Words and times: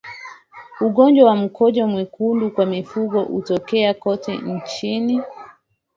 Ugonjwa 0.81 1.27
wa 1.29 1.35
mkojo 1.35 1.87
mwekundu 1.87 2.51
kwa 2.51 2.65
mifugo 2.65 3.21
hutokea 3.21 3.93
kote 3.93 4.37
nchini 4.37 5.21